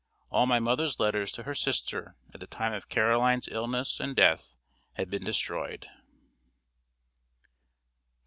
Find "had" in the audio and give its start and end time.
4.93-5.11